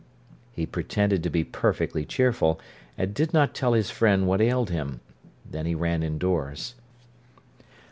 [0.51, 2.59] He pretended to be perfectly cheerful,
[2.97, 4.99] and did not tell his friend what ailed him.
[5.45, 6.73] Then he ran indoors.